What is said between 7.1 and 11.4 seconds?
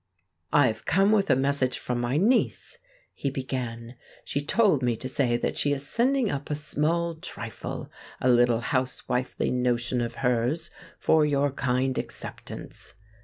trifle—a little housewifely notion of hers—for